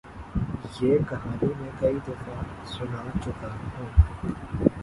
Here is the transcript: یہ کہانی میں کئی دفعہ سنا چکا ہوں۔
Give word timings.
یہ 0.81 0.97
کہانی 1.09 1.49
میں 1.59 1.69
کئی 1.79 1.97
دفعہ 2.07 2.41
سنا 2.65 3.03
چکا 3.23 3.47
ہوں۔ 3.77 3.89